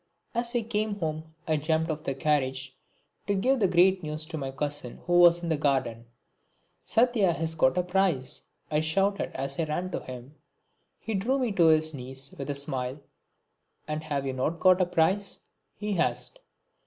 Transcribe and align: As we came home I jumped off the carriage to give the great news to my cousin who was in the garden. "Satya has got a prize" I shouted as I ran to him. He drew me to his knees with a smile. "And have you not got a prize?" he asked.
As 0.33 0.55
we 0.55 0.63
came 0.63 0.95
home 0.95 1.35
I 1.47 1.57
jumped 1.57 1.91
off 1.91 2.01
the 2.01 2.15
carriage 2.15 2.75
to 3.27 3.35
give 3.35 3.59
the 3.59 3.67
great 3.67 4.01
news 4.01 4.25
to 4.25 4.37
my 4.39 4.49
cousin 4.49 4.97
who 5.05 5.19
was 5.19 5.43
in 5.43 5.49
the 5.49 5.57
garden. 5.57 6.07
"Satya 6.83 7.33
has 7.33 7.53
got 7.53 7.77
a 7.77 7.83
prize" 7.83 8.41
I 8.71 8.79
shouted 8.79 9.31
as 9.35 9.59
I 9.59 9.65
ran 9.65 9.91
to 9.91 9.99
him. 9.99 10.33
He 10.97 11.13
drew 11.13 11.37
me 11.37 11.51
to 11.51 11.67
his 11.67 11.93
knees 11.93 12.33
with 12.35 12.49
a 12.49 12.55
smile. 12.55 12.99
"And 13.87 14.01
have 14.05 14.25
you 14.25 14.33
not 14.33 14.59
got 14.59 14.81
a 14.81 14.87
prize?" 14.87 15.41
he 15.75 15.99
asked. 15.99 16.39